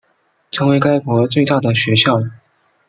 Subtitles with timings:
[0.49, 2.23] 成为该国最大的学校。